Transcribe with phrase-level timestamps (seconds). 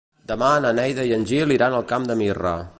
[0.29, 2.59] Demà na Neida i en Gil iran al Camp de Mirra.